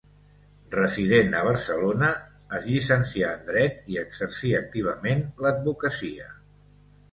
Resident 0.75 1.35
a 1.41 1.43
Barcelona, 1.47 2.09
es 2.61 2.65
llicencià 2.71 3.31
en 3.41 3.45
dret 3.51 3.93
i 3.95 4.01
exercí 4.05 4.57
activament 4.63 5.25
l'advocacia. 5.47 6.31